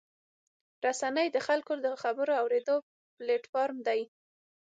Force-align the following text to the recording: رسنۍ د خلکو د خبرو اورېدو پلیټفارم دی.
رسنۍ 0.85 1.27
د 1.31 1.37
خلکو 1.47 1.73
د 1.85 1.87
خبرو 2.01 2.33
اورېدو 2.41 2.75
پلیټفارم 3.15 3.77
دی. 3.87 4.01